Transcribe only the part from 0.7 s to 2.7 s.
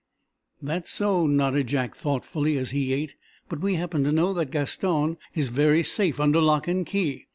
so," nodded Jack, thoughtfully,